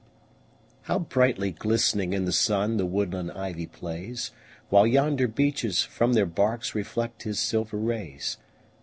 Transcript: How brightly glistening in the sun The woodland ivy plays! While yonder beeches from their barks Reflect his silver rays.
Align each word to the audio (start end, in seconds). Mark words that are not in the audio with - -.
How 0.89 0.97
brightly 0.97 1.51
glistening 1.51 2.13
in 2.13 2.25
the 2.25 2.31
sun 2.31 2.77
The 2.77 2.87
woodland 2.87 3.33
ivy 3.33 3.67
plays! 3.67 4.31
While 4.69 4.87
yonder 4.87 5.27
beeches 5.27 5.83
from 5.83 6.13
their 6.13 6.25
barks 6.25 6.73
Reflect 6.73 7.21
his 7.21 7.37
silver 7.39 7.77
rays. 7.77 8.37